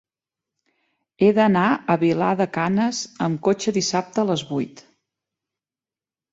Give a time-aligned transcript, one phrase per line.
[1.25, 4.85] He d'anar a Vilar de Canes amb cotxe dissabte a les vuit.